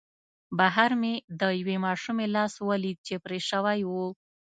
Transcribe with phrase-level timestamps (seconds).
[0.57, 3.91] بهر مې د یوې ماشومې لاس ولید چې پرې شوی و